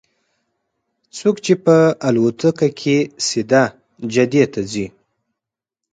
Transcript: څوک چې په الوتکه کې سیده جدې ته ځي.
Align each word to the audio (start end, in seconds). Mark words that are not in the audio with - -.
څوک 1.17 1.35
چې 1.45 1.53
په 1.65 1.77
الوتکه 2.07 2.67
کې 2.79 2.97
سیده 3.27 3.63
جدې 4.13 4.43
ته 4.53 4.61
ځي. 4.71 4.87